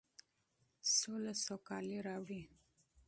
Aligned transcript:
سوله 0.97 1.33
سوکالي 1.45 1.97
راوړي. 2.07 2.41